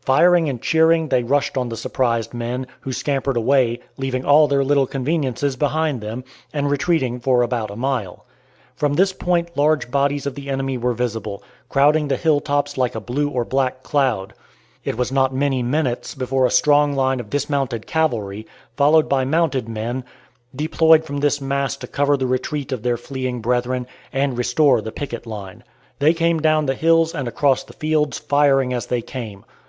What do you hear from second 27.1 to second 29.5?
and across the fields, firing as they came.